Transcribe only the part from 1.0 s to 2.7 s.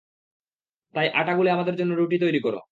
আটা গুলে আমাদের জন্য রুটি তৈরী কর।